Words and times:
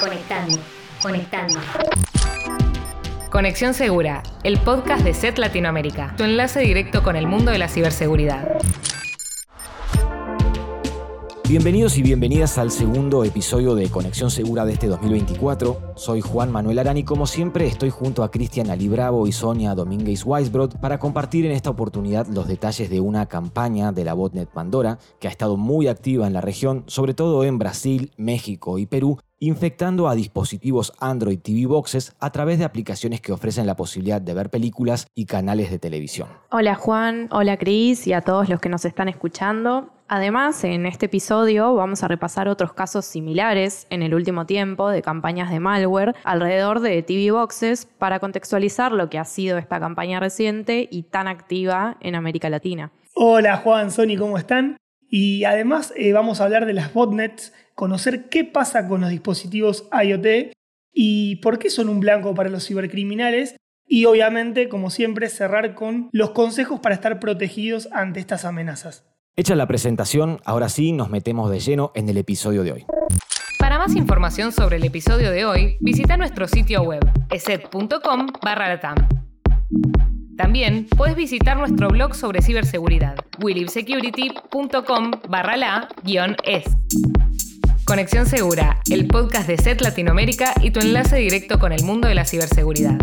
Conectando, 0.00 0.56
conectando. 1.02 1.58
Conexión 3.30 3.74
Segura, 3.74 4.22
el 4.44 4.58
podcast 4.58 5.02
de 5.02 5.12
SET 5.12 5.38
Latinoamérica, 5.38 6.14
tu 6.16 6.22
enlace 6.22 6.60
directo 6.60 7.02
con 7.02 7.16
el 7.16 7.26
mundo 7.26 7.50
de 7.50 7.58
la 7.58 7.68
ciberseguridad. 7.68 8.58
Bienvenidos 11.48 11.98
y 11.98 12.02
bienvenidas 12.02 12.58
al 12.58 12.70
segundo 12.70 13.24
episodio 13.24 13.74
de 13.74 13.90
Conexión 13.90 14.30
Segura 14.30 14.64
de 14.66 14.74
este 14.74 14.86
2024. 14.86 15.94
Soy 15.96 16.20
Juan 16.20 16.52
Manuel 16.52 16.78
Arán 16.78 16.98
y 16.98 17.04
como 17.04 17.26
siempre 17.26 17.66
estoy 17.66 17.90
junto 17.90 18.22
a 18.22 18.30
Cristian 18.30 18.70
Ali 18.70 18.88
Bravo 18.88 19.26
y 19.26 19.32
Sonia 19.32 19.74
Domínguez 19.74 20.24
Weisbrod 20.24 20.76
para 20.76 20.98
compartir 20.98 21.44
en 21.46 21.52
esta 21.52 21.70
oportunidad 21.70 22.26
los 22.28 22.46
detalles 22.46 22.88
de 22.88 23.00
una 23.00 23.26
campaña 23.26 23.90
de 23.90 24.04
la 24.04 24.14
botnet 24.14 24.48
Pandora 24.48 24.98
que 25.18 25.26
ha 25.26 25.30
estado 25.30 25.56
muy 25.56 25.88
activa 25.88 26.26
en 26.26 26.34
la 26.34 26.40
región, 26.40 26.84
sobre 26.86 27.14
todo 27.14 27.42
en 27.44 27.58
Brasil, 27.58 28.12
México 28.16 28.78
y 28.78 28.86
Perú, 28.86 29.18
infectando 29.40 30.08
a 30.08 30.14
dispositivos 30.14 30.92
Android 31.00 31.38
TV 31.38 31.66
Boxes 31.66 32.14
a 32.18 32.30
través 32.30 32.58
de 32.58 32.64
aplicaciones 32.64 33.20
que 33.20 33.32
ofrecen 33.32 33.66
la 33.66 33.76
posibilidad 33.76 34.20
de 34.20 34.34
ver 34.34 34.50
películas 34.50 35.06
y 35.14 35.26
canales 35.26 35.70
de 35.70 35.78
televisión. 35.78 36.28
Hola 36.50 36.74
Juan, 36.74 37.28
hola 37.30 37.56
Cris 37.56 38.06
y 38.06 38.12
a 38.12 38.20
todos 38.20 38.48
los 38.48 38.60
que 38.60 38.68
nos 38.68 38.84
están 38.84 39.08
escuchando. 39.08 39.90
Además, 40.10 40.64
en 40.64 40.86
este 40.86 41.06
episodio 41.06 41.74
vamos 41.74 42.02
a 42.02 42.08
repasar 42.08 42.48
otros 42.48 42.72
casos 42.72 43.04
similares 43.04 43.86
en 43.90 44.02
el 44.02 44.14
último 44.14 44.46
tiempo 44.46 44.88
de 44.88 45.02
campañas 45.02 45.50
de 45.50 45.60
malware 45.60 46.14
alrededor 46.24 46.80
de 46.80 47.02
TV 47.02 47.30
Boxes 47.30 47.84
para 47.84 48.18
contextualizar 48.18 48.92
lo 48.92 49.10
que 49.10 49.18
ha 49.18 49.26
sido 49.26 49.58
esta 49.58 49.78
campaña 49.78 50.18
reciente 50.18 50.88
y 50.90 51.02
tan 51.02 51.28
activa 51.28 51.98
en 52.00 52.14
América 52.14 52.48
Latina. 52.48 52.90
Hola 53.14 53.58
Juan, 53.58 53.90
Sony, 53.90 54.16
¿cómo 54.18 54.38
están? 54.38 54.78
Y 55.08 55.44
además 55.44 55.92
eh, 55.96 56.12
vamos 56.12 56.40
a 56.40 56.44
hablar 56.44 56.66
de 56.66 56.74
las 56.74 56.92
botnets, 56.92 57.52
conocer 57.74 58.28
qué 58.28 58.44
pasa 58.44 58.86
con 58.88 59.00
los 59.00 59.10
dispositivos 59.10 59.88
IoT 59.92 60.52
y 60.92 61.36
por 61.36 61.58
qué 61.58 61.70
son 61.70 61.88
un 61.88 62.00
blanco 62.00 62.34
para 62.34 62.50
los 62.50 62.66
cibercriminales 62.66 63.56
y 63.86 64.04
obviamente, 64.04 64.68
como 64.68 64.90
siempre, 64.90 65.28
cerrar 65.30 65.74
con 65.74 66.10
los 66.12 66.30
consejos 66.30 66.80
para 66.80 66.94
estar 66.94 67.20
protegidos 67.20 67.88
ante 67.92 68.20
estas 68.20 68.44
amenazas. 68.44 69.06
Hecha 69.34 69.54
la 69.54 69.66
presentación, 69.66 70.40
ahora 70.44 70.68
sí 70.68 70.92
nos 70.92 71.10
metemos 71.10 71.50
de 71.50 71.60
lleno 71.60 71.92
en 71.94 72.08
el 72.08 72.18
episodio 72.18 72.64
de 72.64 72.72
hoy. 72.72 72.86
Para 73.58 73.78
más 73.78 73.94
información 73.96 74.52
sobre 74.52 74.76
el 74.76 74.84
episodio 74.84 75.30
de 75.30 75.44
hoy, 75.44 75.76
visita 75.80 76.16
nuestro 76.16 76.48
sitio 76.48 76.82
web 76.82 77.00
eset.com 77.30 78.26
barra 78.42 78.80
También 80.38 80.86
puedes 80.96 81.16
visitar 81.16 81.56
nuestro 81.56 81.88
blog 81.88 82.14
sobre 82.14 82.42
ciberseguridad, 82.42 83.16
willivsecurity.com 83.42 85.10
barra 85.28 85.56
la 85.56 85.88
es. 86.44 86.64
Conexión 87.84 88.24
Segura, 88.24 88.80
el 88.88 89.08
podcast 89.08 89.48
de 89.48 89.58
SET 89.58 89.80
Latinoamérica 89.80 90.54
y 90.62 90.70
tu 90.70 90.78
enlace 90.78 91.16
directo 91.16 91.58
con 91.58 91.72
el 91.72 91.82
mundo 91.82 92.06
de 92.06 92.14
la 92.14 92.24
ciberseguridad. 92.24 92.98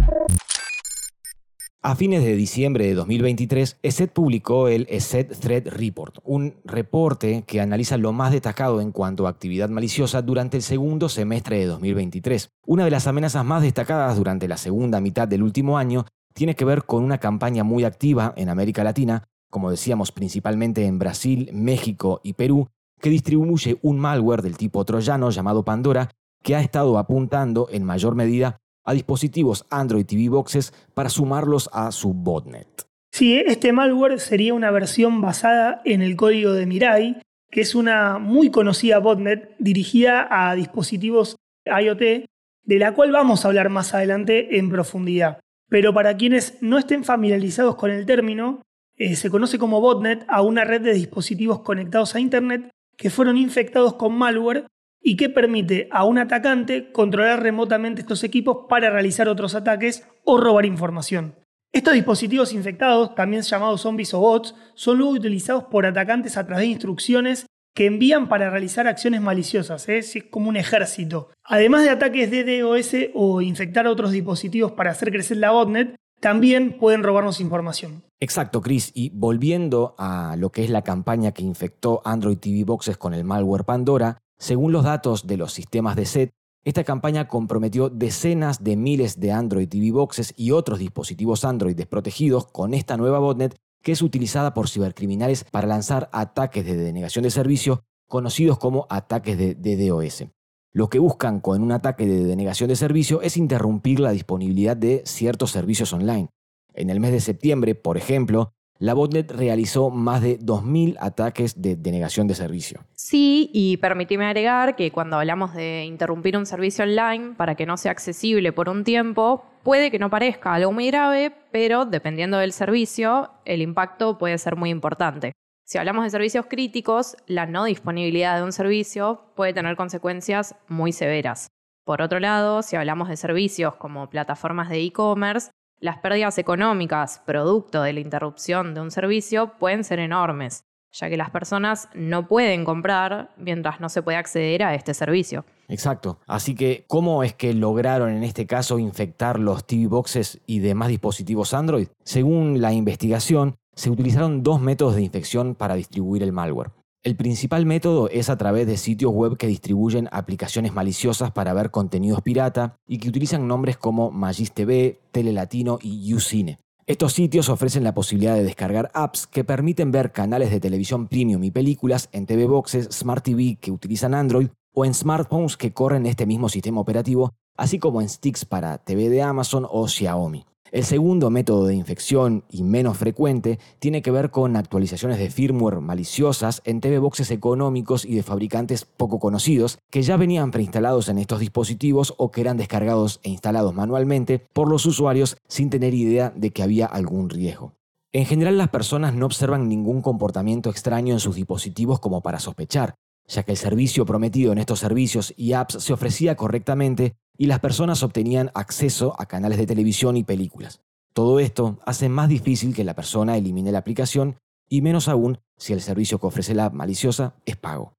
A 1.81 1.95
fines 1.97 2.23
de 2.23 2.37
diciembre 2.37 2.87
de 2.87 2.93
2023, 2.93 3.79
ESET 3.83 4.13
publicó 4.13 4.69
el 4.69 4.87
ESET 4.89 5.37
Threat 5.37 5.67
Report, 5.67 6.19
un 6.23 6.55
reporte 6.63 7.43
que 7.45 7.59
analiza 7.59 7.97
lo 7.97 8.13
más 8.13 8.31
destacado 8.31 8.79
en 8.79 8.93
cuanto 8.93 9.27
a 9.27 9.29
actividad 9.29 9.67
maliciosa 9.67 10.21
durante 10.21 10.55
el 10.55 10.63
segundo 10.63 11.09
semestre 11.09 11.59
de 11.59 11.65
2023. 11.65 12.49
Una 12.65 12.85
de 12.85 12.91
las 12.91 13.07
amenazas 13.07 13.43
más 13.43 13.61
destacadas 13.61 14.15
durante 14.15 14.47
la 14.47 14.55
segunda 14.55 15.01
mitad 15.01 15.27
del 15.27 15.43
último 15.43 15.77
año 15.77 16.05
tiene 16.35 16.55
que 16.55 16.65
ver 16.65 16.83
con 16.83 17.03
una 17.03 17.17
campaña 17.17 17.63
muy 17.63 17.85
activa 17.85 18.33
en 18.35 18.49
América 18.49 18.83
Latina, 18.83 19.23
como 19.49 19.71
decíamos 19.71 20.11
principalmente 20.11 20.85
en 20.85 20.99
Brasil, 20.99 21.49
México 21.53 22.19
y 22.23 22.33
Perú, 22.33 22.67
que 23.01 23.09
distribuye 23.09 23.79
un 23.81 23.97
malware 23.99 24.41
del 24.41 24.57
tipo 24.57 24.83
troyano 24.83 25.29
llamado 25.29 25.63
Pandora, 25.63 26.09
que 26.43 26.55
ha 26.55 26.61
estado 26.61 26.97
apuntando 26.97 27.67
en 27.71 27.83
mayor 27.83 28.15
medida 28.15 28.57
a 28.83 28.93
dispositivos 28.93 29.65
Android 29.69 30.05
TV 30.05 30.29
Boxes 30.29 30.73
para 30.93 31.09
sumarlos 31.09 31.69
a 31.73 31.91
su 31.91 32.13
botnet. 32.13 32.67
Sí, 33.11 33.41
este 33.45 33.71
malware 33.71 34.19
sería 34.19 34.53
una 34.53 34.71
versión 34.71 35.21
basada 35.21 35.81
en 35.85 36.01
el 36.01 36.17
código 36.17 36.51
de 36.51 36.65
Mirai, 36.65 37.21
que 37.49 37.61
es 37.61 37.73
una 37.73 38.19
muy 38.19 38.51
conocida 38.51 38.99
botnet 38.99 39.55
dirigida 39.57 40.27
a 40.29 40.53
dispositivos 40.53 41.37
IoT, 41.65 42.25
de 42.65 42.79
la 42.79 42.93
cual 42.93 43.13
vamos 43.13 43.45
a 43.45 43.47
hablar 43.47 43.69
más 43.69 43.93
adelante 43.93 44.57
en 44.57 44.69
profundidad. 44.69 45.39
Pero 45.69 45.93
para 45.93 46.15
quienes 46.17 46.57
no 46.61 46.77
estén 46.77 47.03
familiarizados 47.03 47.75
con 47.75 47.91
el 47.91 48.05
término, 48.05 48.61
eh, 48.97 49.15
se 49.15 49.29
conoce 49.29 49.57
como 49.57 49.81
botnet 49.81 50.25
a 50.27 50.41
una 50.41 50.63
red 50.63 50.81
de 50.81 50.93
dispositivos 50.93 51.61
conectados 51.61 52.15
a 52.15 52.19
Internet 52.19 52.69
que 52.97 53.09
fueron 53.09 53.37
infectados 53.37 53.95
con 53.95 54.17
malware 54.17 54.67
y 55.01 55.17
que 55.17 55.29
permite 55.29 55.87
a 55.91 56.05
un 56.05 56.17
atacante 56.17 56.91
controlar 56.91 57.43
remotamente 57.43 58.01
estos 58.01 58.23
equipos 58.23 58.65
para 58.69 58.89
realizar 58.89 59.27
otros 59.27 59.53
ataques 59.53 60.07
o 60.23 60.37
robar 60.37 60.65
información. 60.65 61.35
Estos 61.71 61.93
dispositivos 61.93 62.53
infectados, 62.53 63.13
también 63.15 63.43
llamados 63.43 63.81
zombies 63.81 64.13
o 64.13 64.19
bots, 64.19 64.55
son 64.75 64.97
luego 64.97 65.11
utilizados 65.13 65.65
por 65.65 65.85
atacantes 65.85 66.37
a 66.37 66.45
través 66.45 66.63
de 66.63 66.71
instrucciones 66.71 67.45
que 67.75 67.85
envían 67.85 68.29
para 68.29 68.49
realizar 68.49 68.87
acciones 68.87 69.21
maliciosas, 69.21 69.89
¿eh? 69.89 69.97
es 69.97 70.17
como 70.31 70.47
un 70.47 70.55
ejército. 70.55 71.29
Además 71.47 71.83
de 71.83 71.91
ataques 71.91 72.31
de 72.31 72.59
DOS 72.59 73.11
o 73.13 73.41
infectar 73.41 73.87
otros 73.87 74.11
dispositivos 74.11 74.71
para 74.71 74.91
hacer 74.91 75.11
crecer 75.11 75.37
la 75.37 75.51
botnet, 75.51 75.95
también 76.19 76.77
pueden 76.79 77.03
robarnos 77.03 77.39
información. 77.39 78.03
Exacto, 78.19 78.61
Chris. 78.61 78.91
Y 78.95 79.11
volviendo 79.11 79.93
a 79.99 80.35
lo 80.37 80.51
que 80.51 80.63
es 80.63 80.71
la 80.71 80.81
campaña 80.81 81.33
que 81.33 81.43
infectó 81.43 82.01
Android 82.03 82.37
TV 82.37 82.63
Boxes 82.63 82.97
con 82.97 83.13
el 83.13 83.23
malware 83.23 83.63
Pandora, 83.63 84.17
según 84.39 84.71
los 84.71 84.83
datos 84.83 85.27
de 85.27 85.37
los 85.37 85.53
sistemas 85.53 85.95
de 85.95 86.05
SET, 86.05 86.31
esta 86.63 86.83
campaña 86.83 87.27
comprometió 87.27 87.89
decenas 87.89 88.63
de 88.63 88.75
miles 88.75 89.19
de 89.19 89.31
Android 89.31 89.69
TV 89.69 89.91
Boxes 89.91 90.33
y 90.35 90.49
otros 90.49 90.79
dispositivos 90.79 91.45
Android 91.45 91.75
desprotegidos 91.75 92.47
con 92.47 92.73
esta 92.73 92.97
nueva 92.97 93.19
botnet 93.19 93.55
que 93.83 93.91
es 93.91 94.01
utilizada 94.01 94.55
por 94.55 94.67
cibercriminales 94.67 95.43
para 95.43 95.67
lanzar 95.67 96.09
ataques 96.11 96.65
de 96.65 96.75
denegación 96.75 97.21
de 97.21 97.29
servicio 97.29 97.83
conocidos 98.07 98.57
como 98.57 98.87
ataques 98.89 99.37
de 99.37 99.53
DDoS. 99.55 100.25
Lo 100.75 100.89
que 100.89 100.99
buscan 100.99 101.39
con 101.39 101.63
un 101.63 101.71
ataque 101.71 102.05
de 102.05 102.25
denegación 102.25 102.67
de 102.67 102.75
servicio 102.75 103.21
es 103.21 103.37
interrumpir 103.37 104.01
la 104.01 104.11
disponibilidad 104.11 104.75
de 104.75 105.03
ciertos 105.05 105.51
servicios 105.51 105.93
online. 105.93 106.27
En 106.73 106.89
el 106.89 106.99
mes 106.99 107.13
de 107.13 107.21
septiembre, 107.21 107.75
por 107.75 107.95
ejemplo, 107.95 108.51
la 108.77 108.93
botnet 108.93 109.31
realizó 109.31 109.89
más 109.89 110.21
de 110.21 110.37
2.000 110.37 110.97
ataques 110.99 111.61
de 111.61 111.77
denegación 111.77 112.27
de 112.27 112.35
servicio. 112.35 112.81
Sí, 112.93 113.49
y 113.53 113.77
permíteme 113.77 114.25
agregar 114.25 114.75
que 114.75 114.91
cuando 114.91 115.17
hablamos 115.17 115.53
de 115.53 115.85
interrumpir 115.85 116.35
un 116.35 116.45
servicio 116.45 116.83
online 116.83 117.35
para 117.37 117.55
que 117.55 117.65
no 117.65 117.77
sea 117.77 117.93
accesible 117.93 118.51
por 118.51 118.67
un 118.67 118.83
tiempo, 118.83 119.45
puede 119.63 119.91
que 119.91 119.99
no 119.99 120.09
parezca 120.09 120.55
algo 120.55 120.73
muy 120.73 120.87
grave, 120.87 121.31
pero 121.53 121.85
dependiendo 121.85 122.37
del 122.37 122.51
servicio, 122.51 123.29
el 123.45 123.61
impacto 123.61 124.17
puede 124.17 124.37
ser 124.37 124.57
muy 124.57 124.71
importante. 124.71 125.31
Si 125.67 125.79
hablamos 125.79 126.03
de 126.03 126.11
servicios 126.11 126.45
críticos, 126.47 127.17
la 127.25 127.47
no 127.47 127.65
disponibilidad 127.65 128.37
de 128.37 128.43
un 128.43 128.51
servicio 128.51 129.23
puede 129.35 129.51
tener 129.51 129.75
consecuencias 129.75 130.53
muy 130.67 130.91
severas. 130.91 131.47
Por 131.83 132.03
otro 132.03 132.19
lado, 132.19 132.61
si 132.61 132.75
hablamos 132.75 133.09
de 133.09 133.17
servicios 133.17 133.75
como 133.75 134.07
plataformas 134.07 134.69
de 134.69 134.83
e-commerce, 134.83 135.49
las 135.79 135.97
pérdidas 135.97 136.37
económicas 136.37 137.23
producto 137.25 137.81
de 137.81 137.93
la 137.93 137.99
interrupción 137.99 138.75
de 138.75 138.81
un 138.81 138.91
servicio 138.91 139.53
pueden 139.57 139.83
ser 139.83 139.97
enormes, 139.97 140.65
ya 140.91 141.09
que 141.09 141.17
las 141.17 141.31
personas 141.31 141.89
no 141.95 142.27
pueden 142.27 142.63
comprar 142.63 143.33
mientras 143.35 143.79
no 143.79 143.89
se 143.89 144.03
puede 144.03 144.19
acceder 144.19 144.61
a 144.61 144.75
este 144.75 144.93
servicio. 144.93 145.45
Exacto. 145.67 146.19
Así 146.27 146.53
que, 146.53 146.85
¿cómo 146.87 147.23
es 147.23 147.33
que 147.33 147.55
lograron 147.55 148.11
en 148.11 148.23
este 148.23 148.45
caso 148.45 148.77
infectar 148.77 149.39
los 149.39 149.65
TV 149.65 149.87
boxes 149.87 150.39
y 150.45 150.59
demás 150.59 150.89
dispositivos 150.89 151.55
Android? 151.55 151.87
Según 152.03 152.61
la 152.61 152.71
investigación, 152.71 153.55
se 153.75 153.89
utilizaron 153.89 154.43
dos 154.43 154.61
métodos 154.61 154.95
de 154.95 155.03
infección 155.03 155.55
para 155.55 155.75
distribuir 155.75 156.23
el 156.23 156.31
malware. 156.31 156.71
El 157.03 157.15
principal 157.15 157.67
método 157.67 158.09
es 158.09 158.31
a 158.31 158.37
través 158.37 158.65
de 158.65 158.77
sitios 158.77 159.13
web 159.13 159.37
que 159.37 159.45
distribuyen 159.45 160.09
aplicaciones 160.11 160.73
maliciosas 160.73 161.31
para 161.31 161.53
ver 161.53 161.69
contenidos 161.69 162.23
pirata 162.23 162.77
y 162.87 162.97
que 162.97 163.09
utilizan 163.09 163.47
nombres 163.47 163.77
como 163.77 164.09
Magis 164.09 164.51
TV, 164.53 164.99
Telelatino 165.11 165.77
y 165.83 166.11
Ucine. 166.15 166.57
Estos 166.87 167.13
sitios 167.13 167.49
ofrecen 167.49 167.83
la 167.83 167.93
posibilidad 167.93 168.33
de 168.33 168.43
descargar 168.43 168.89
apps 168.93 169.27
que 169.27 169.43
permiten 169.43 169.91
ver 169.91 170.11
canales 170.11 170.49
de 170.49 170.59
televisión 170.59 171.07
premium 171.07 171.43
y 171.43 171.51
películas 171.51 172.09
en 172.11 172.25
TV 172.25 172.47
boxes, 172.47 172.89
Smart 172.91 173.23
TV 173.23 173.57
que 173.61 173.71
utilizan 173.71 174.13
Android 174.15 174.49
o 174.73 174.85
en 174.85 174.93
smartphones 174.93 175.57
que 175.57 175.73
corren 175.73 176.05
este 176.05 176.25
mismo 176.25 176.49
sistema 176.49 176.81
operativo, 176.81 177.33
así 177.55 177.79
como 177.79 178.01
en 178.01 178.09
sticks 178.09 178.45
para 178.45 178.77
TV 178.79 179.09
de 179.09 179.21
Amazon 179.21 179.67
o 179.69 179.87
Xiaomi. 179.87 180.45
El 180.75 180.83
segundo 180.83 181.29
método 181.29 181.67
de 181.67 181.73
infección 181.73 182.43
y 182.49 182.61
menos 182.61 182.97
frecuente 182.97 183.59
tiene 183.79 184.01
que 184.01 184.11
ver 184.11 184.29
con 184.29 184.57
actualizaciones 184.57 185.19
de 185.19 185.29
firmware 185.29 185.79
maliciosas 185.79 186.61
en 186.65 186.81
TV 186.81 186.99
boxes 186.99 187.31
económicos 187.31 188.03
y 188.03 188.15
de 188.15 188.23
fabricantes 188.23 188.83
poco 188.83 189.17
conocidos 189.17 189.77
que 189.89 190.01
ya 190.01 190.17
venían 190.17 190.51
preinstalados 190.51 191.07
en 191.07 191.17
estos 191.17 191.39
dispositivos 191.39 192.13
o 192.17 192.29
que 192.29 192.41
eran 192.41 192.57
descargados 192.57 193.21
e 193.23 193.29
instalados 193.29 193.73
manualmente 193.73 194.45
por 194.51 194.69
los 194.69 194.85
usuarios 194.85 195.37
sin 195.47 195.69
tener 195.69 195.93
idea 195.93 196.33
de 196.35 196.51
que 196.51 196.61
había 196.61 196.87
algún 196.87 197.29
riesgo. 197.29 197.71
En 198.11 198.25
general 198.25 198.57
las 198.57 198.67
personas 198.67 199.13
no 199.13 199.27
observan 199.27 199.69
ningún 199.69 200.01
comportamiento 200.01 200.69
extraño 200.69 201.13
en 201.13 201.21
sus 201.21 201.37
dispositivos 201.37 202.01
como 202.01 202.19
para 202.19 202.41
sospechar, 202.41 202.95
ya 203.27 203.43
que 203.43 203.51
el 203.51 203.57
servicio 203.57 204.05
prometido 204.05 204.51
en 204.51 204.57
estos 204.57 204.79
servicios 204.79 205.33
y 205.37 205.53
apps 205.53 205.83
se 205.83 205.93
ofrecía 205.93 206.35
correctamente 206.35 207.15
y 207.37 207.47
las 207.47 207.59
personas 207.59 208.03
obtenían 208.03 208.51
acceso 208.53 209.15
a 209.19 209.25
canales 209.25 209.57
de 209.57 209.65
televisión 209.65 210.17
y 210.17 210.23
películas. 210.23 210.81
Todo 211.13 211.39
esto 211.39 211.79
hace 211.85 212.09
más 212.09 212.29
difícil 212.29 212.75
que 212.75 212.83
la 212.83 212.93
persona 212.93 213.37
elimine 213.37 213.71
la 213.71 213.79
aplicación 213.79 214.37
y 214.67 214.81
menos 214.81 215.07
aún 215.07 215.39
si 215.57 215.73
el 215.73 215.81
servicio 215.81 216.19
que 216.19 216.27
ofrece 216.27 216.53
la 216.53 216.65
app 216.65 216.73
maliciosa 216.73 217.35
es 217.45 217.55
pago. 217.55 217.93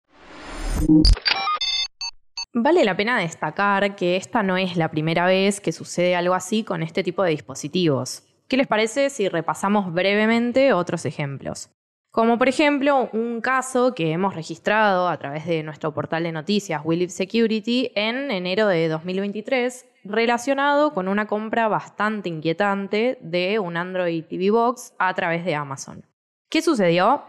Vale 2.52 2.84
la 2.84 2.96
pena 2.96 3.18
destacar 3.18 3.96
que 3.96 4.16
esta 4.16 4.42
no 4.42 4.56
es 4.56 4.76
la 4.76 4.90
primera 4.90 5.26
vez 5.26 5.60
que 5.60 5.72
sucede 5.72 6.16
algo 6.16 6.34
así 6.34 6.64
con 6.64 6.82
este 6.82 7.02
tipo 7.02 7.22
de 7.22 7.30
dispositivos. 7.30 8.22
¿Qué 8.48 8.56
les 8.56 8.66
parece 8.66 9.10
si 9.10 9.28
repasamos 9.28 9.92
brevemente 9.92 10.72
otros 10.72 11.04
ejemplos? 11.04 11.70
Como 12.16 12.38
por 12.38 12.48
ejemplo 12.48 13.10
un 13.12 13.42
caso 13.42 13.94
que 13.94 14.10
hemos 14.10 14.34
registrado 14.34 15.06
a 15.06 15.18
través 15.18 15.44
de 15.44 15.62
nuestro 15.62 15.92
portal 15.92 16.22
de 16.22 16.32
noticias 16.32 16.80
Willip 16.82 17.10
Security 17.10 17.92
en 17.94 18.30
enero 18.30 18.68
de 18.68 18.88
2023 18.88 19.84
relacionado 20.02 20.94
con 20.94 21.08
una 21.08 21.26
compra 21.26 21.68
bastante 21.68 22.30
inquietante 22.30 23.18
de 23.20 23.58
un 23.58 23.76
Android 23.76 24.24
TV 24.24 24.50
Box 24.50 24.94
a 24.98 25.12
través 25.12 25.44
de 25.44 25.56
Amazon. 25.56 26.06
¿Qué 26.48 26.62
sucedió? 26.62 27.22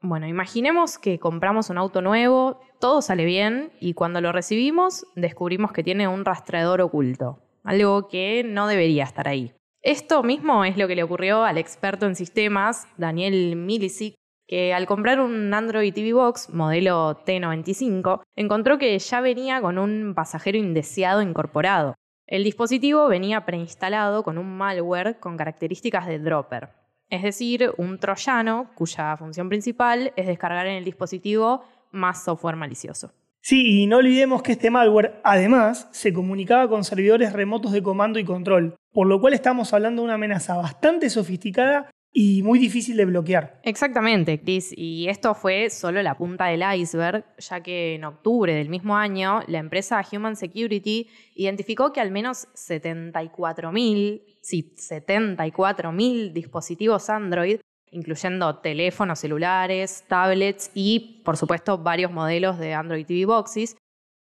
Bueno, 0.00 0.26
imaginemos 0.26 0.98
que 0.98 1.20
compramos 1.20 1.70
un 1.70 1.78
auto 1.78 2.02
nuevo, 2.02 2.58
todo 2.80 3.00
sale 3.00 3.24
bien 3.24 3.70
y 3.78 3.94
cuando 3.94 4.20
lo 4.20 4.32
recibimos 4.32 5.06
descubrimos 5.14 5.70
que 5.70 5.84
tiene 5.84 6.08
un 6.08 6.24
rastreador 6.24 6.80
oculto, 6.80 7.38
algo 7.62 8.08
que 8.08 8.42
no 8.44 8.66
debería 8.66 9.04
estar 9.04 9.28
ahí. 9.28 9.52
Esto 9.82 10.24
mismo 10.24 10.64
es 10.64 10.76
lo 10.76 10.88
que 10.88 10.96
le 10.96 11.04
ocurrió 11.04 11.44
al 11.44 11.58
experto 11.58 12.06
en 12.06 12.16
sistemas, 12.16 12.88
Daniel 12.96 13.54
Milicic, 13.54 14.16
que 14.52 14.74
al 14.74 14.84
comprar 14.84 15.18
un 15.18 15.54
Android 15.54 15.94
TV 15.94 16.12
Box 16.12 16.50
modelo 16.50 17.24
T95, 17.24 18.20
encontró 18.36 18.76
que 18.76 18.98
ya 18.98 19.22
venía 19.22 19.62
con 19.62 19.78
un 19.78 20.12
pasajero 20.14 20.58
indeseado 20.58 21.22
incorporado. 21.22 21.94
El 22.26 22.44
dispositivo 22.44 23.08
venía 23.08 23.46
preinstalado 23.46 24.22
con 24.22 24.36
un 24.36 24.54
malware 24.58 25.18
con 25.18 25.38
características 25.38 26.06
de 26.06 26.18
dropper, 26.18 26.68
es 27.08 27.22
decir, 27.22 27.72
un 27.78 27.96
troyano 27.98 28.68
cuya 28.74 29.16
función 29.16 29.48
principal 29.48 30.12
es 30.16 30.26
descargar 30.26 30.66
en 30.66 30.76
el 30.76 30.84
dispositivo 30.84 31.64
más 31.90 32.22
software 32.22 32.56
malicioso. 32.56 33.10
Sí, 33.40 33.80
y 33.80 33.86
no 33.86 33.96
olvidemos 33.96 34.42
que 34.42 34.52
este 34.52 34.70
malware 34.70 35.18
además 35.24 35.88
se 35.92 36.12
comunicaba 36.12 36.68
con 36.68 36.84
servidores 36.84 37.32
remotos 37.32 37.72
de 37.72 37.82
comando 37.82 38.18
y 38.18 38.24
control, 38.24 38.76
por 38.92 39.06
lo 39.06 39.18
cual 39.18 39.32
estamos 39.32 39.72
hablando 39.72 40.02
de 40.02 40.04
una 40.04 40.14
amenaza 40.16 40.56
bastante 40.56 41.08
sofisticada 41.08 41.88
y 42.12 42.42
muy 42.42 42.58
difícil 42.58 42.96
de 42.96 43.06
bloquear. 43.06 43.60
Exactamente, 43.62 44.38
Chris. 44.40 44.72
Y 44.76 45.08
esto 45.08 45.34
fue 45.34 45.70
solo 45.70 46.02
la 46.02 46.16
punta 46.16 46.46
del 46.46 46.62
iceberg, 46.76 47.24
ya 47.38 47.62
que 47.62 47.94
en 47.94 48.04
octubre 48.04 48.54
del 48.54 48.68
mismo 48.68 48.96
año 48.96 49.40
la 49.46 49.58
empresa 49.58 50.04
Human 50.12 50.36
Security 50.36 51.08
identificó 51.34 51.92
que 51.92 52.00
al 52.00 52.10
menos 52.10 52.48
74.000, 52.54 54.22
sí, 54.42 54.74
74.000 54.76 56.32
dispositivos 56.32 57.08
Android, 57.08 57.60
incluyendo 57.90 58.58
teléfonos 58.58 59.18
celulares, 59.18 60.04
tablets 60.06 60.70
y, 60.74 61.22
por 61.24 61.38
supuesto, 61.38 61.78
varios 61.78 62.12
modelos 62.12 62.58
de 62.58 62.74
Android 62.74 63.06
TV 63.06 63.24
Boxes, 63.24 63.76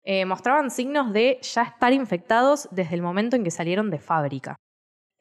eh, 0.05 0.25
mostraban 0.25 0.71
signos 0.71 1.13
de 1.13 1.39
ya 1.43 1.63
estar 1.63 1.93
infectados 1.93 2.69
desde 2.71 2.95
el 2.95 3.03
momento 3.03 3.37
en 3.37 3.45
que 3.45 3.51
salieron 3.51 3.91
de 3.91 3.99
fábrica. 3.99 4.57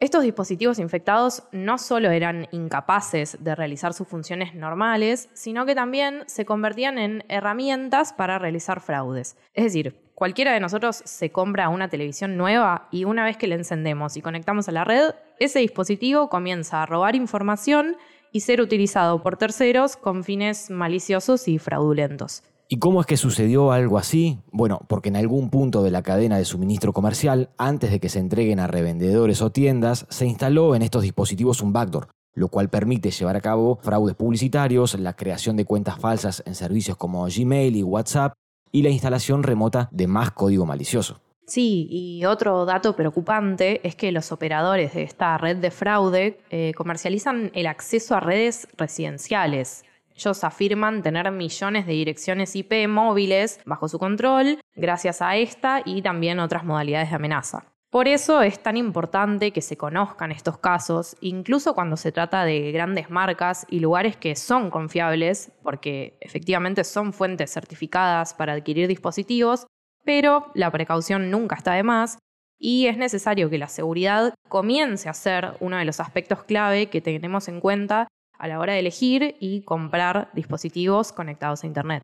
Estos 0.01 0.24
dispositivos 0.24 0.80
infectados 0.80 1.44
no 1.51 1.77
solo 1.77 2.09
eran 2.09 2.48
incapaces 2.51 3.38
de 3.39 3.53
realizar 3.53 3.94
sus 3.94 4.07
funciones 4.07 4.56
normales, 4.56 5.30
sino 5.33 5.68
que 5.68 5.75
también 5.75 6.24
se 6.25 6.44
convertían 6.44 6.98
en 6.98 7.24
herramientas 7.30 8.12
para 8.12 8.39
realizar 8.39 8.81
fraudes. 8.81 9.38
Es 9.53 9.65
decir, 9.65 9.95
cualquiera 10.15 10.53
de 10.53 10.59
nosotros 10.59 11.03
se 11.06 11.31
compra 11.31 11.69
una 11.69 11.88
televisión 11.88 12.36
nueva 12.36 12.88
y 12.89 13.03
una 13.03 13.25
vez 13.25 13.38
que 13.38 13.45
la 13.45 13.53
encendemos 13.53 14.18
y 14.18 14.24
conectamos 14.24 14.68
a 14.68 14.71
la 14.71 14.86
red, 14.86 15.13
ese 15.38 15.59
dispositivo 15.59 16.30
comienza 16.30 16.81
a 16.81 16.88
robar 16.88 17.15
información 17.15 17.95
y 18.31 18.39
ser 18.39 18.59
utilizado 18.59 19.21
por 19.21 19.38
terceros 19.38 19.98
con 19.98 20.24
fines 20.24 20.71
maliciosos 20.71 21.48
y 21.48 21.59
fraudulentos. 21.59 22.42
¿Y 22.73 22.79
cómo 22.79 23.01
es 23.01 23.06
que 23.06 23.18
sucedió 23.18 23.73
algo 23.73 23.97
así? 23.97 24.39
Bueno, 24.50 24.79
porque 24.88 25.09
en 25.09 25.18
algún 25.18 25.50
punto 25.50 25.83
de 25.83 25.91
la 25.91 26.03
cadena 26.03 26.38
de 26.38 26.45
suministro 26.45 26.94
comercial, 26.94 27.50
antes 27.57 27.91
de 27.91 28.00
que 28.00 28.07
se 28.07 28.19
entreguen 28.19 28.62
a 28.62 28.68
revendedores 28.68 29.41
o 29.41 29.51
tiendas, 29.51 30.06
se 30.07 30.25
instaló 30.25 30.73
en 30.73 30.81
estos 30.81 31.01
dispositivos 31.03 31.62
un 31.62 31.73
backdoor, 31.73 32.07
lo 32.33 32.47
cual 32.47 32.69
permite 32.69 33.12
llevar 33.12 33.35
a 33.35 33.41
cabo 33.41 33.79
fraudes 33.83 34.15
publicitarios, 34.15 34.97
la 34.97 35.18
creación 35.18 35.57
de 35.57 35.65
cuentas 35.65 36.00
falsas 36.00 36.44
en 36.45 36.56
servicios 36.56 36.95
como 36.95 37.25
Gmail 37.25 37.75
y 37.75 37.83
WhatsApp 37.83 38.35
y 38.71 38.83
la 38.83 38.89
instalación 38.89 39.44
remota 39.44 39.89
de 39.91 40.07
más 40.07 40.31
código 40.31 40.65
malicioso. 40.65 41.19
Sí, 41.45 41.89
y 41.89 42.24
otro 42.24 42.63
dato 42.63 42.95
preocupante 42.95 43.85
es 43.85 43.97
que 43.97 44.13
los 44.13 44.31
operadores 44.31 44.94
de 44.94 45.03
esta 45.03 45.38
red 45.38 45.57
de 45.57 45.71
fraude 45.71 46.39
eh, 46.50 46.71
comercializan 46.77 47.51
el 47.53 47.67
acceso 47.67 48.15
a 48.15 48.21
redes 48.21 48.69
residenciales, 48.77 49.83
ellos 50.15 50.43
afirman 50.43 51.03
tener 51.03 51.31
millones 51.31 51.85
de 51.85 51.93
direcciones 51.93 52.55
IP 52.55 52.87
móviles 52.87 53.59
bajo 53.65 53.87
su 53.87 53.99
control 53.99 54.59
gracias 54.75 55.21
a 55.21 55.35
esta 55.35 55.81
y 55.85 56.01
también 56.01 56.39
otras 56.39 56.63
modalidades 56.63 57.09
de 57.09 57.15
amenaza. 57.15 57.65
Por 57.91 58.07
eso 58.07 58.41
es 58.41 58.63
tan 58.63 58.77
importante 58.77 59.51
que 59.51 59.61
se 59.61 59.75
conozcan 59.75 60.31
estos 60.31 60.57
casos, 60.57 61.17
incluso 61.19 61.73
cuando 61.73 61.97
se 61.97 62.13
trata 62.13 62.45
de 62.45 62.71
grandes 62.71 63.09
marcas 63.09 63.65
y 63.69 63.81
lugares 63.81 64.15
que 64.15 64.37
son 64.37 64.69
confiables, 64.71 65.51
porque 65.61 66.17
efectivamente 66.21 66.85
son 66.85 67.11
fuentes 67.11 67.51
certificadas 67.51 68.33
para 68.33 68.53
adquirir 68.53 68.87
dispositivos, 68.87 69.67
pero 70.05 70.51
la 70.53 70.71
precaución 70.71 71.31
nunca 71.31 71.57
está 71.57 71.73
de 71.73 71.83
más 71.83 72.17
y 72.57 72.87
es 72.87 72.95
necesario 72.95 73.49
que 73.49 73.57
la 73.57 73.67
seguridad 73.67 74.35
comience 74.47 75.09
a 75.09 75.13
ser 75.13 75.57
uno 75.59 75.75
de 75.75 75.83
los 75.83 75.99
aspectos 75.99 76.43
clave 76.43 76.85
que 76.85 77.01
tenemos 77.01 77.49
en 77.49 77.59
cuenta 77.59 78.07
a 78.41 78.47
la 78.47 78.59
hora 78.59 78.73
de 78.73 78.79
elegir 78.79 79.35
y 79.39 79.61
comprar 79.61 80.29
dispositivos 80.33 81.13
conectados 81.13 81.63
a 81.63 81.67
Internet. 81.67 82.01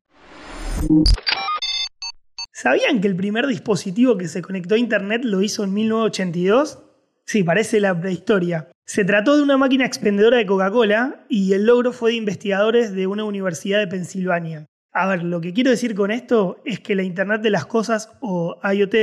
¿Sabían 2.53 3.01
que 3.01 3.07
el 3.07 3.15
primer 3.15 3.47
dispositivo 3.47 4.17
que 4.17 4.27
se 4.27 4.43
conectó 4.43 4.75
a 4.75 4.77
Internet 4.77 5.23
lo 5.23 5.41
hizo 5.41 5.63
en 5.63 5.73
1982? 5.73 6.79
Sí, 7.25 7.43
parece 7.43 7.79
la 7.79 7.99
prehistoria. 7.99 8.69
Se 8.85 9.03
trató 9.03 9.35
de 9.35 9.41
una 9.41 9.57
máquina 9.57 9.85
expendedora 9.85 10.37
de 10.37 10.45
Coca-Cola 10.45 11.25
y 11.27 11.53
el 11.53 11.65
logro 11.65 11.91
fue 11.91 12.11
de 12.11 12.17
investigadores 12.17 12.93
de 12.93 13.07
una 13.07 13.23
universidad 13.23 13.79
de 13.79 13.87
Pensilvania. 13.87 14.67
A 14.93 15.07
ver, 15.07 15.23
lo 15.23 15.41
que 15.41 15.53
quiero 15.53 15.71
decir 15.71 15.95
con 15.95 16.11
esto 16.11 16.61
es 16.65 16.79
que 16.79 16.93
la 16.93 17.03
Internet 17.03 17.41
de 17.41 17.49
las 17.49 17.65
Cosas 17.65 18.11
o 18.21 18.59
IoT 18.63 18.95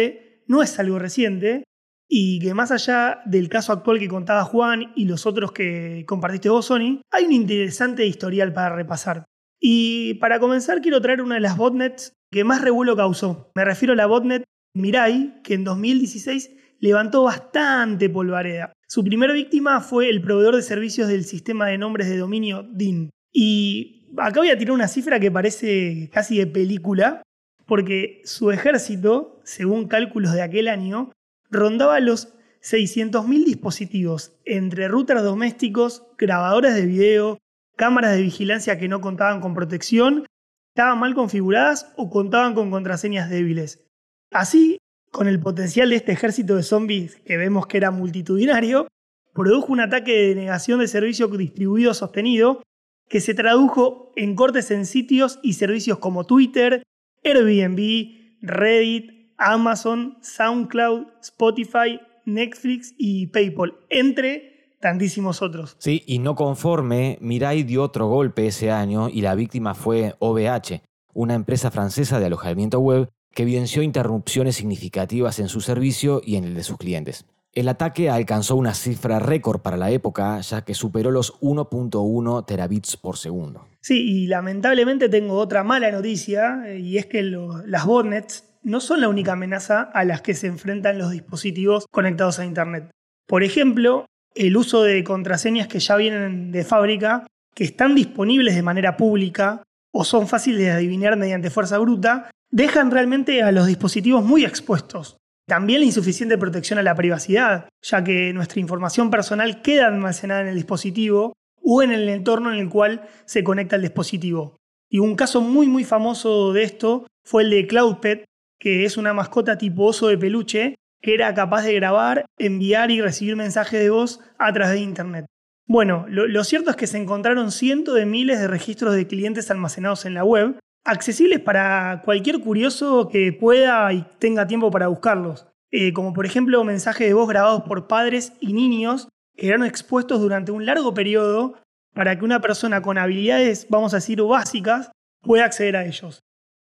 no 0.46 0.62
es 0.62 0.78
algo 0.78 1.00
reciente, 1.00 1.64
y 2.08 2.38
que 2.40 2.54
más 2.54 2.70
allá 2.70 3.20
del 3.24 3.48
caso 3.48 3.72
actual 3.72 3.98
que 3.98 4.08
contaba 4.08 4.44
Juan 4.44 4.92
y 4.94 5.06
los 5.06 5.26
otros 5.26 5.52
que 5.52 6.04
compartiste 6.06 6.48
vos, 6.48 6.66
Sony, 6.66 7.00
hay 7.10 7.24
un 7.24 7.32
interesante 7.32 8.06
historial 8.06 8.52
para 8.52 8.74
repasar. 8.74 9.24
Y 9.60 10.14
para 10.14 10.38
comenzar 10.38 10.80
quiero 10.80 11.00
traer 11.00 11.22
una 11.22 11.36
de 11.36 11.40
las 11.40 11.56
botnets 11.56 12.12
que 12.30 12.44
más 12.44 12.60
revuelo 12.60 12.96
causó. 12.96 13.50
Me 13.54 13.64
refiero 13.64 13.94
a 13.94 13.96
la 13.96 14.06
botnet 14.06 14.44
Mirai, 14.76 15.40
que 15.42 15.54
en 15.54 15.64
2016 15.64 16.50
levantó 16.80 17.22
bastante 17.22 18.10
polvareda. 18.10 18.72
Su 18.86 19.02
primera 19.02 19.32
víctima 19.32 19.80
fue 19.80 20.10
el 20.10 20.20
proveedor 20.20 20.56
de 20.56 20.62
servicios 20.62 21.08
del 21.08 21.24
sistema 21.24 21.66
de 21.66 21.78
nombres 21.78 22.08
de 22.08 22.18
dominio 22.18 22.62
DIN. 22.62 23.10
Y 23.32 24.08
acá 24.18 24.40
voy 24.40 24.50
a 24.50 24.58
tirar 24.58 24.74
una 24.74 24.88
cifra 24.88 25.18
que 25.18 25.30
parece 25.30 26.10
casi 26.12 26.38
de 26.38 26.46
película, 26.46 27.22
porque 27.66 28.20
su 28.24 28.50
ejército, 28.50 29.40
según 29.44 29.88
cálculos 29.88 30.32
de 30.32 30.42
aquel 30.42 30.68
año, 30.68 31.10
rondaba 31.54 31.98
los 32.00 32.34
600.000 32.62 33.44
dispositivos, 33.44 34.32
entre 34.44 34.88
routers 34.88 35.22
domésticos, 35.22 36.06
grabadoras 36.18 36.74
de 36.74 36.86
video, 36.86 37.38
cámaras 37.76 38.16
de 38.16 38.22
vigilancia 38.22 38.78
que 38.78 38.88
no 38.88 39.00
contaban 39.00 39.40
con 39.40 39.54
protección, 39.54 40.26
estaban 40.74 40.98
mal 40.98 41.14
configuradas 41.14 41.92
o 41.96 42.10
contaban 42.10 42.54
con 42.54 42.70
contraseñas 42.70 43.30
débiles. 43.30 43.84
Así, 44.30 44.78
con 45.10 45.28
el 45.28 45.38
potencial 45.40 45.90
de 45.90 45.96
este 45.96 46.12
ejército 46.12 46.56
de 46.56 46.62
zombies 46.62 47.16
que 47.24 47.36
vemos 47.36 47.66
que 47.66 47.76
era 47.76 47.90
multitudinario, 47.90 48.88
produjo 49.32 49.72
un 49.72 49.80
ataque 49.80 50.12
de 50.12 50.34
negación 50.34 50.80
de 50.80 50.88
servicio 50.88 51.28
distribuido 51.28 51.94
sostenido 51.94 52.62
que 53.08 53.20
se 53.20 53.34
tradujo 53.34 54.12
en 54.16 54.34
cortes 54.34 54.70
en 54.70 54.86
sitios 54.86 55.38
y 55.42 55.52
servicios 55.52 55.98
como 55.98 56.24
Twitter, 56.24 56.82
Airbnb, 57.22 58.40
Reddit, 58.40 59.23
Amazon, 59.38 60.18
SoundCloud, 60.20 61.06
Spotify, 61.22 62.00
Netflix 62.24 62.94
y 62.98 63.26
PayPal, 63.28 63.74
entre 63.90 64.54
tantísimos 64.80 65.40
otros. 65.42 65.76
Sí, 65.78 66.02
y 66.06 66.18
no 66.18 66.34
conforme, 66.34 67.18
Mirai 67.20 67.62
dio 67.62 67.82
otro 67.82 68.06
golpe 68.08 68.46
ese 68.46 68.70
año 68.70 69.08
y 69.08 69.22
la 69.22 69.34
víctima 69.34 69.74
fue 69.74 70.14
OVH, 70.18 70.82
una 71.14 71.34
empresa 71.34 71.70
francesa 71.70 72.20
de 72.20 72.26
alojamiento 72.26 72.80
web 72.80 73.08
que 73.32 73.42
evidenció 73.42 73.82
interrupciones 73.82 74.56
significativas 74.56 75.38
en 75.38 75.48
su 75.48 75.60
servicio 75.60 76.20
y 76.24 76.36
en 76.36 76.44
el 76.44 76.54
de 76.54 76.62
sus 76.62 76.76
clientes. 76.76 77.26
El 77.52 77.68
ataque 77.68 78.10
alcanzó 78.10 78.56
una 78.56 78.74
cifra 78.74 79.20
récord 79.20 79.60
para 79.60 79.76
la 79.76 79.90
época, 79.90 80.40
ya 80.40 80.64
que 80.64 80.74
superó 80.74 81.12
los 81.12 81.40
1.1 81.40 82.44
terabits 82.46 82.96
por 82.96 83.16
segundo. 83.16 83.68
Sí, 83.80 84.00
y 84.00 84.26
lamentablemente 84.26 85.08
tengo 85.08 85.38
otra 85.38 85.62
mala 85.62 85.92
noticia, 85.92 86.64
eh, 86.66 86.80
y 86.80 86.98
es 86.98 87.06
que 87.06 87.22
las 87.22 87.86
botnets 87.86 88.44
no 88.64 88.80
son 88.80 89.02
la 89.02 89.08
única 89.08 89.32
amenaza 89.32 89.82
a 89.82 90.04
las 90.04 90.22
que 90.22 90.34
se 90.34 90.46
enfrentan 90.46 90.98
los 90.98 91.10
dispositivos 91.10 91.86
conectados 91.92 92.38
a 92.38 92.46
Internet. 92.46 92.90
Por 93.26 93.44
ejemplo, 93.44 94.06
el 94.34 94.56
uso 94.56 94.82
de 94.82 95.04
contraseñas 95.04 95.68
que 95.68 95.78
ya 95.78 95.96
vienen 95.96 96.50
de 96.50 96.64
fábrica, 96.64 97.26
que 97.54 97.64
están 97.64 97.94
disponibles 97.94 98.54
de 98.56 98.62
manera 98.62 98.96
pública 98.96 99.62
o 99.92 100.04
son 100.04 100.26
fáciles 100.26 100.60
de 100.60 100.70
adivinar 100.70 101.16
mediante 101.16 101.50
fuerza 101.50 101.78
bruta, 101.78 102.30
dejan 102.50 102.90
realmente 102.90 103.42
a 103.42 103.52
los 103.52 103.66
dispositivos 103.66 104.24
muy 104.24 104.44
expuestos. 104.44 105.18
También 105.46 105.80
la 105.80 105.86
insuficiente 105.86 106.38
protección 106.38 106.78
a 106.78 106.82
la 106.82 106.94
privacidad, 106.94 107.68
ya 107.82 108.02
que 108.02 108.32
nuestra 108.32 108.60
información 108.60 109.10
personal 109.10 109.60
queda 109.60 109.86
almacenada 109.86 110.40
en 110.40 110.48
el 110.48 110.54
dispositivo 110.54 111.34
o 111.62 111.82
en 111.82 111.92
el 111.92 112.08
entorno 112.08 112.52
en 112.52 112.58
el 112.58 112.68
cual 112.70 113.08
se 113.26 113.44
conecta 113.44 113.76
el 113.76 113.82
dispositivo. 113.82 114.56
Y 114.88 115.00
un 115.00 115.16
caso 115.16 115.40
muy 115.42 115.68
muy 115.68 115.84
famoso 115.84 116.52
de 116.52 116.62
esto 116.62 117.06
fue 117.24 117.42
el 117.42 117.50
de 117.50 117.66
CloudPet, 117.66 118.24
que 118.58 118.84
es 118.84 118.96
una 118.96 119.12
mascota 119.12 119.58
tipo 119.58 119.84
oso 119.84 120.08
de 120.08 120.18
peluche 120.18 120.74
que 121.00 121.14
era 121.14 121.34
capaz 121.34 121.62
de 121.62 121.74
grabar, 121.74 122.24
enviar 122.38 122.90
y 122.90 123.02
recibir 123.02 123.36
mensajes 123.36 123.78
de 123.78 123.90
voz 123.90 124.20
a 124.38 124.52
través 124.52 124.72
de 124.72 124.80
Internet. 124.80 125.26
Bueno, 125.66 126.06
lo, 126.08 126.44
cierto 126.44 126.70
es 126.70 126.76
que 126.76 126.86
se 126.86 126.98
encontraron 126.98 127.50
cientos 127.50 127.94
de 127.94 128.06
miles 128.06 128.40
de 128.40 128.48
registros 128.48 128.94
de 128.94 129.06
clientes 129.06 129.50
almacenados 129.50 130.06
en 130.06 130.14
la 130.14 130.24
web, 130.24 130.58
accesibles 130.84 131.40
para 131.40 132.02
cualquier 132.04 132.40
curioso 132.40 133.08
que 133.08 133.32
pueda 133.32 133.92
y 133.92 134.06
tenga 134.18 134.46
tiempo 134.46 134.70
para 134.70 134.88
buscarlos, 134.88 135.46
eh, 135.70 135.92
como 135.92 136.12
por 136.12 136.26
ejemplo 136.26 136.64
mensajes 136.64 137.06
de 137.06 137.14
voz 137.14 137.28
grabados 137.28 137.62
por 137.62 137.86
padres 137.86 138.32
y 138.40 138.52
niños 138.52 139.08
que 139.36 139.48
eran 139.48 139.64
expuestos 139.64 140.20
durante 140.20 140.52
un 140.52 140.64
largo 140.64 140.94
periodo 140.94 141.54
para 141.94 142.18
que 142.18 142.24
una 142.24 142.40
persona 142.40 142.82
con 142.82 142.98
habilidades, 142.98 143.66
vamos 143.68 143.94
a 143.94 143.98
decir, 143.98 144.22
básicas, 144.22 144.90
pueda 145.22 145.44
acceder 145.44 145.76
a 145.76 145.86
ellos. 145.86 146.20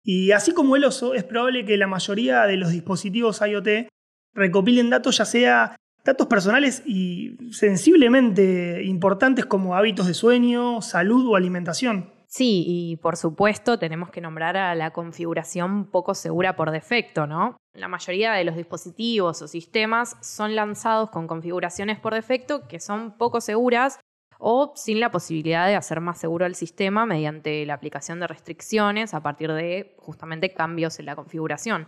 Y 0.05 0.33
así 0.33 0.53
como 0.53 0.77
el 0.77 0.85
oso, 0.85 1.15
es 1.15 1.25
probable 1.25 1.65
que 1.65 1.77
la 1.77 1.87
mayoría 1.87 2.43
de 2.47 2.57
los 2.57 2.71
dispositivos 2.71 3.41
IoT 3.41 3.89
recopilen 4.35 4.91
datos 4.91 5.19
ya 5.19 5.25
sea 5.25 5.77
datos 6.05 6.27
personales 6.27 6.83
y 6.85 7.37
sensiblemente 7.53 8.83
importantes 8.85 9.47
como 9.47 9.77
hábitos 9.77 10.07
de 10.07 10.15
sueño, 10.15 10.83
salud 10.83 11.27
o 11.29 11.37
alimentación. 11.37 12.11
Sí, 12.27 12.65
y 12.67 12.97
por 12.97 13.19
supuesto 13.19 13.79
tenemos 13.79 14.11
que 14.11 14.23
nombrar 14.23 14.57
a 14.57 14.75
la 14.75 14.91
configuración 14.93 15.91
poco 15.91 16.15
segura 16.15 16.57
por 16.57 16.71
defecto, 16.71 17.27
¿no? 17.27 17.59
La 17.75 17.89
mayoría 17.89 18.33
de 18.33 18.45
los 18.45 18.57
dispositivos 18.57 19.43
o 19.43 19.49
sistemas 19.49 20.17
son 20.23 20.57
lanzados 20.57 21.11
con 21.11 21.27
configuraciones 21.27 22.01
por 22.01 22.15
defecto 22.15 22.67
que 22.69 22.81
son 22.81 23.19
poco 23.19 23.43
seguras 23.43 24.01
o 24.45 24.73
sin 24.75 24.99
la 24.99 25.13
posibilidad 25.13 25.69
de 25.69 25.77
hacer 25.77 26.01
más 26.01 26.19
seguro 26.19 26.47
el 26.47 26.57
sistema 26.57 27.07
mediante 27.07 27.65
la 27.65 27.75
aplicación 27.75 28.19
de 28.19 28.27
restricciones 28.27 29.15
a 29.15 29.23
partir 29.23 29.53
de 29.53 29.95
justamente 29.99 30.53
cambios 30.53 30.99
en 30.99 31.07
la 31.07 31.15
configuración. 31.15 31.87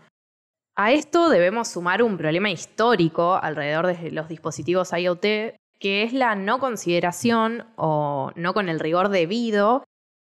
A 0.77 0.93
esto 0.93 1.31
debemos 1.31 1.69
sumar 1.69 2.01
un 2.03 2.17
problema 2.17 2.51
histórico 2.51 3.35
alrededor 3.35 3.89
de 3.89 4.13
los 4.13 4.29
dispositivos 4.29 4.93
IoT, 4.93 5.23
que 5.81 6.03
es 6.05 6.13
la 6.13 6.37
no 6.37 6.61
consideración 6.61 7.67
o 7.77 8.31
no 8.37 8.55
con 8.55 8.69
el 8.69 8.79
rigor 8.79 9.09
debido 9.09 9.85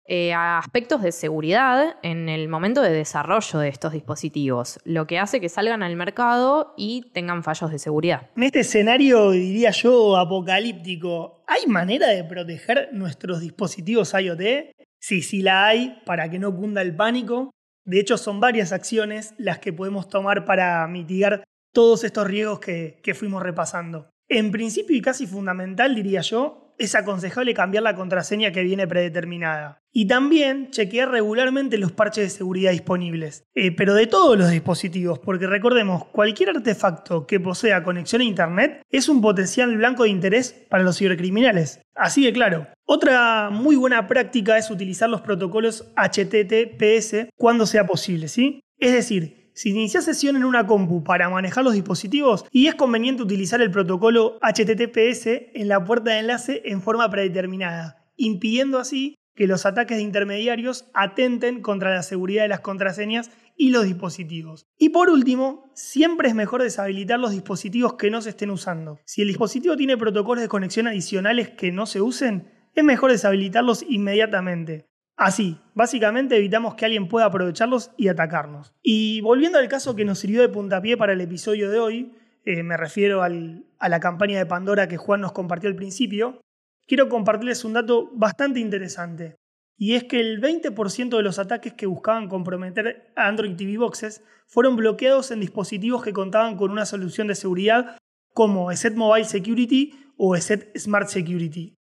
eh, 0.08 0.34
a 0.34 0.58
aspectos 0.58 1.01
de 1.01 1.12
seguridad 1.12 1.98
en 2.03 2.29
el 2.29 2.48
momento 2.48 2.82
de 2.82 2.91
desarrollo 2.91 3.60
de 3.60 3.70
estos 3.70 3.94
dispositivos, 3.94 4.79
lo 4.84 5.08
que 5.08 5.17
hace 5.20 5.41
que 5.41 5.50
salgan 5.50 5.82
al 5.82 5.96
mercado 5.96 6.74
y 6.75 7.10
tengan 7.12 7.44
fallos 7.44 7.72
de 7.72 7.79
seguridad. 7.79 8.29
En 8.36 8.44
este 8.44 8.60
escenario, 8.60 9.32
diría 9.32 9.72
yo, 9.72 10.15
apocalíptico, 10.15 11.35
¿hay 11.48 11.66
manera 11.68 12.08
de 12.08 12.24
proteger 12.24 12.90
nuestros 12.92 13.42
dispositivos 13.42 14.14
IoT? 14.14 14.72
Sí, 15.00 15.22
sí 15.22 15.42
la 15.42 15.68
hay, 15.68 16.02
para 16.06 16.30
que 16.30 16.40
no 16.40 16.56
cunda 16.56 16.82
el 16.82 16.96
pánico. 16.96 17.52
De 17.86 18.00
hecho, 18.00 18.18
son 18.18 18.40
varias 18.40 18.72
acciones 18.72 19.34
las 19.38 19.60
que 19.60 19.74
podemos 19.74 20.10
tomar 20.10 20.46
para 20.46 20.88
mitigar 20.88 21.44
todos 21.74 22.04
estos 22.04 22.28
riesgos 22.28 22.60
que, 22.60 23.00
que 23.04 23.14
fuimos 23.14 23.44
repasando. 23.44 24.10
En 24.28 24.52
principio 24.52 24.96
y 24.96 25.02
casi 25.02 25.28
fundamental, 25.28 25.94
diría 25.94 26.22
yo, 26.22 26.65
es 26.77 26.96
aconsejable 26.96 27.53
cambiar 27.53 27.84
la 27.84 27.96
contraseña 27.96 28.51
que 28.51 28.63
viene 28.63 28.88
predeterminada. 28.88 29.82
Y 29.91 30.08
también 30.08 30.72
chequear 30.72 31.10
regularmente 31.10 31.77
los 31.77 31.91
parches 31.94 32.25
de 32.25 32.29
seguridad 32.29 32.72
disponibles. 32.72 33.46
Eh, 33.55 33.72
pero 33.72 33.94
de 33.94 34.08
todos 34.08 34.38
los 34.38 34.50
dispositivos, 34.50 35.20
porque 35.20 35.48
recordemos, 35.48 36.05
cualquier 36.05 36.50
artefacto 36.50 37.25
que 37.25 37.39
posea 37.39 37.84
conexión 37.84 38.22
a 38.22 38.25
Internet 38.25 38.82
es 38.89 39.08
un 39.08 39.22
potencial 39.22 39.75
blanco 39.77 40.03
de 40.03 40.10
interés 40.10 40.51
para 40.70 40.84
los 40.84 40.98
cibercriminales. 40.98 41.82
Así 41.96 42.25
de 42.25 42.34
claro. 42.34 42.67
Otra 42.86 43.50
muy 43.51 43.75
buena 43.75 44.08
práctica 44.08 44.58
es 44.58 44.70
utilizar 44.70 45.10
los 45.10 45.22
protocolos 45.22 45.91
HTTPS 45.96 47.29
cuando 47.36 47.65
sea 47.65 47.88
posible, 47.88 48.27
¿sí? 48.27 48.62
Es 48.77 48.94
decir, 48.94 49.45
si 49.56 49.70
inicias 49.70 50.04
sesión 50.04 50.36
en 50.36 50.44
una 50.44 50.68
compu 50.68 51.04
para 51.04 51.30
manejar 51.30 51.64
los 51.64 51.74
dispositivos 51.74 52.46
y 52.52 52.68
es 52.68 52.76
conveniente 52.76 53.24
utilizar 53.24 53.62
el 53.62 53.72
protocolo 53.72 54.38
HTTPS 54.42 55.28
en 55.54 55.70
la 55.70 55.84
puerta 55.84 56.12
de 56.12 56.20
enlace 56.20 56.62
en 56.66 56.82
forma 56.82 57.10
predeterminada, 57.10 58.06
impidiendo 58.18 58.80
así 58.80 59.16
que 59.34 59.48
los 59.48 59.66
ataques 59.66 59.98
de 59.98 60.04
intermediarios 60.04 60.86
atenten 60.94 61.62
contra 61.62 61.94
la 61.94 62.04
seguridad 62.04 62.44
de 62.44 62.50
las 62.50 62.60
contraseñas 62.60 63.32
y 63.58 63.70
los 63.70 63.86
dispositivos. 63.86 64.66
Y 64.78 64.90
por 64.90 65.10
último, 65.10 65.72
siempre 65.74 66.28
es 66.28 66.36
mejor 66.36 66.62
deshabilitar 66.62 67.20
los 67.20 67.32
dispositivos 67.32 67.94
que 67.94 68.12
no 68.12 68.22
se 68.22 68.32
estén 68.32 68.50
usando. 68.50 69.00
Si 69.06 69.22
el 69.22 69.30
dispositivo 69.30 69.78
tiene 69.78 69.98
protocolos 69.98 70.42
de 70.42 70.50
conexión 70.50 70.88
adicionales 70.88 71.50
que 71.50 71.72
no 71.72 71.86
se 71.86 72.02
usen, 72.02 72.52
es 72.74 72.84
mejor 72.84 73.12
deshabilitarlos 73.12 73.86
inmediatamente. 73.88 74.88
Así, 75.18 75.58
básicamente 75.74 76.36
evitamos 76.36 76.76
que 76.76 76.86
alguien 76.86 77.08
pueda 77.08 77.26
aprovecharlos 77.26 77.92
y 77.96 78.10
atacarnos. 78.10 78.74
Y 78.84 79.22
volviendo 79.22 79.58
al 79.58 79.70
caso 79.70 79.96
que 79.96 80.04
nos 80.04 80.20
sirvió 80.20 80.42
de 80.42 80.50
puntapié 80.50 80.98
para 80.98 81.14
el 81.14 81.22
episodio 81.22 81.70
de 81.70 81.80
hoy, 81.80 82.16
eh, 82.44 82.64
me 82.64 82.76
refiero 82.76 83.24
a 83.24 83.90
la 83.90 84.00
campaña 84.00 84.38
de 84.38 84.46
Pandora 84.46 84.88
que 84.88 84.98
Juan 84.98 85.22
nos 85.22 85.32
compartió 85.32 85.70
al 85.70 85.76
principio, 85.76 86.42
quiero 86.86 87.08
compartirles 87.08 87.64
un 87.64 87.74
dato 87.74 88.12
bastante 88.14 88.60
interesante. 88.60 89.36
Y 89.78 89.96
es 89.96 90.04
que 90.06 90.20
el 90.20 90.42
20% 90.42 91.18
de 91.18 91.24
los 91.24 91.40
ataques 91.40 91.74
que 91.74 91.86
buscaban 91.86 92.30
comprometer 92.30 93.12
a 93.16 93.28
Android 93.28 93.56
TV 93.56 93.78
Boxes 93.78 94.24
fueron 94.48 94.76
bloqueados 94.76 95.32
en 95.32 95.40
dispositivos 95.40 96.04
que 96.04 96.14
contaban 96.14 96.56
con 96.56 96.72
una 96.72 96.86
solución 96.86 97.28
de 97.28 97.36
seguridad 97.36 97.98
como 98.34 98.72
ESET 98.72 98.96
Mobile 98.96 99.26
Security 99.26 99.94
o 100.18 100.36
ESET 100.36 100.78
Smart 100.78 101.08
Security. 101.08 101.75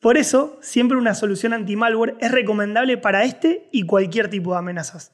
Por 0.00 0.16
eso, 0.16 0.58
siempre 0.62 0.96
una 0.96 1.14
solución 1.14 1.52
anti-malware 1.52 2.16
es 2.20 2.30
recomendable 2.30 2.98
para 2.98 3.24
este 3.24 3.68
y 3.72 3.82
cualquier 3.82 4.30
tipo 4.30 4.52
de 4.52 4.58
amenazas. 4.58 5.12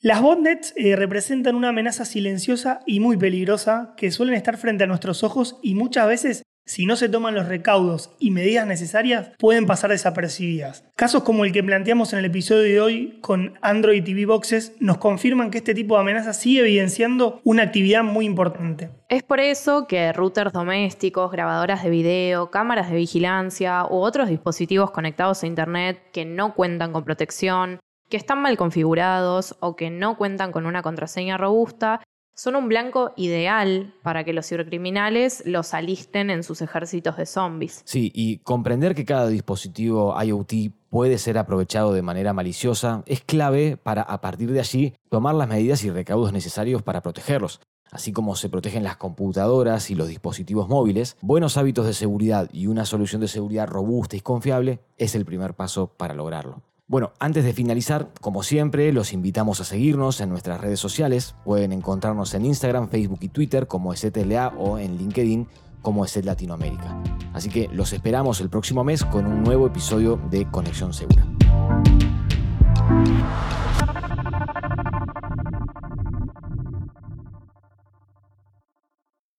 Las 0.00 0.22
botnets 0.22 0.72
eh, 0.76 0.96
representan 0.96 1.54
una 1.54 1.68
amenaza 1.68 2.06
silenciosa 2.06 2.80
y 2.86 3.00
muy 3.00 3.18
peligrosa 3.18 3.92
que 3.96 4.10
suelen 4.10 4.36
estar 4.36 4.56
frente 4.56 4.84
a 4.84 4.86
nuestros 4.86 5.22
ojos 5.22 5.58
y 5.62 5.74
muchas 5.74 6.06
veces 6.06 6.42
si 6.68 6.84
no 6.84 6.96
se 6.96 7.08
toman 7.08 7.34
los 7.34 7.48
recaudos 7.48 8.10
y 8.18 8.30
medidas 8.30 8.66
necesarias, 8.66 9.30
pueden 9.38 9.66
pasar 9.66 9.90
desapercibidas. 9.90 10.84
Casos 10.96 11.22
como 11.22 11.46
el 11.46 11.52
que 11.52 11.64
planteamos 11.64 12.12
en 12.12 12.18
el 12.18 12.26
episodio 12.26 12.62
de 12.62 12.80
hoy 12.80 13.18
con 13.22 13.58
Android 13.62 14.04
TV 14.04 14.26
Boxes 14.26 14.74
nos 14.78 14.98
confirman 14.98 15.50
que 15.50 15.58
este 15.58 15.74
tipo 15.74 15.94
de 15.94 16.02
amenaza 16.02 16.34
sigue 16.34 16.60
evidenciando 16.60 17.40
una 17.42 17.62
actividad 17.62 18.04
muy 18.04 18.26
importante. 18.26 18.90
Es 19.08 19.22
por 19.22 19.40
eso 19.40 19.86
que 19.86 20.12
routers 20.12 20.52
domésticos, 20.52 21.32
grabadoras 21.32 21.82
de 21.82 21.88
video, 21.88 22.50
cámaras 22.50 22.90
de 22.90 22.96
vigilancia 22.96 23.86
u 23.86 23.96
otros 23.96 24.28
dispositivos 24.28 24.90
conectados 24.90 25.42
a 25.42 25.46
Internet 25.46 26.02
que 26.12 26.26
no 26.26 26.54
cuentan 26.54 26.92
con 26.92 27.04
protección, 27.04 27.80
que 28.10 28.18
están 28.18 28.42
mal 28.42 28.58
configurados 28.58 29.56
o 29.60 29.74
que 29.74 29.88
no 29.88 30.18
cuentan 30.18 30.52
con 30.52 30.66
una 30.66 30.82
contraseña 30.82 31.38
robusta, 31.38 32.02
son 32.38 32.54
un 32.54 32.68
blanco 32.68 33.12
ideal 33.16 33.92
para 34.04 34.22
que 34.22 34.32
los 34.32 34.46
cibercriminales 34.46 35.42
los 35.44 35.74
alisten 35.74 36.30
en 36.30 36.44
sus 36.44 36.62
ejércitos 36.62 37.16
de 37.16 37.26
zombies. 37.26 37.82
Sí, 37.84 38.12
y 38.14 38.38
comprender 38.38 38.94
que 38.94 39.04
cada 39.04 39.26
dispositivo 39.26 40.14
IoT 40.22 40.52
puede 40.88 41.18
ser 41.18 41.36
aprovechado 41.36 41.92
de 41.92 42.02
manera 42.02 42.32
maliciosa 42.32 43.02
es 43.06 43.22
clave 43.22 43.76
para, 43.76 44.02
a 44.02 44.20
partir 44.20 44.52
de 44.52 44.60
allí, 44.60 44.94
tomar 45.10 45.34
las 45.34 45.48
medidas 45.48 45.82
y 45.82 45.90
recaudos 45.90 46.32
necesarios 46.32 46.80
para 46.82 47.02
protegerlos. 47.02 47.60
Así 47.90 48.12
como 48.12 48.36
se 48.36 48.48
protegen 48.48 48.84
las 48.84 48.98
computadoras 48.98 49.90
y 49.90 49.96
los 49.96 50.06
dispositivos 50.06 50.68
móviles, 50.68 51.16
buenos 51.20 51.56
hábitos 51.56 51.86
de 51.86 51.94
seguridad 51.94 52.48
y 52.52 52.68
una 52.68 52.84
solución 52.84 53.20
de 53.20 53.26
seguridad 53.26 53.66
robusta 53.66 54.14
y 54.14 54.20
confiable 54.20 54.78
es 54.96 55.16
el 55.16 55.24
primer 55.24 55.54
paso 55.54 55.88
para 55.88 56.14
lograrlo. 56.14 56.62
Bueno, 56.90 57.12
antes 57.18 57.44
de 57.44 57.52
finalizar, 57.52 58.08
como 58.22 58.42
siempre, 58.42 58.90
los 58.94 59.12
invitamos 59.12 59.60
a 59.60 59.64
seguirnos 59.64 60.22
en 60.22 60.30
nuestras 60.30 60.58
redes 60.58 60.80
sociales. 60.80 61.34
Pueden 61.44 61.72
encontrarnos 61.72 62.32
en 62.32 62.46
Instagram, 62.46 62.88
Facebook 62.88 63.18
y 63.20 63.28
Twitter 63.28 63.66
como 63.66 63.92
EZLA 63.92 64.54
o 64.56 64.78
en 64.78 64.96
LinkedIn 64.96 65.46
como 65.82 66.06
EZ 66.06 66.24
Latinoamérica. 66.24 66.98
Así 67.34 67.50
que 67.50 67.68
los 67.72 67.92
esperamos 67.92 68.40
el 68.40 68.48
próximo 68.48 68.84
mes 68.84 69.04
con 69.04 69.26
un 69.26 69.42
nuevo 69.42 69.66
episodio 69.66 70.18
de 70.30 70.50
Conexión 70.50 70.94
Segura. 70.94 71.26